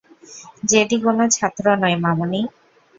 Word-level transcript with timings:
JD 0.69 0.97
কোনো 1.05 1.23
ছাত্র 1.35 1.65
নয়, 1.81 1.97
মামনি। 2.03 2.41